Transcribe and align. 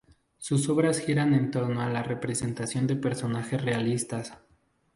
Sus 0.39 0.67
obras 0.67 0.97
giran 1.05 1.35
en 1.35 1.51
torno 1.51 1.79
a 1.83 1.89
la 1.91 2.01
representación 2.01 2.87
de 2.87 2.95
personajes 2.95 3.61
realistas. 3.61 4.33